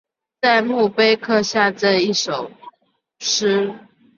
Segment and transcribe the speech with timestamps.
[0.41, 2.49] 在墓碑刻下这一首
[3.19, 3.79] 诗